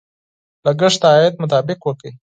[0.65, 2.11] لګښت د عاید مطابق وکړئ.